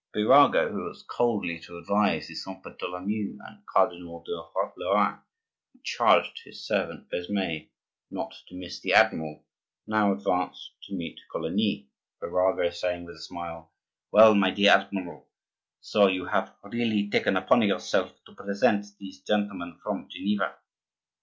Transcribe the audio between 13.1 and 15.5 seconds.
a smile:— "Well, my dear admiral,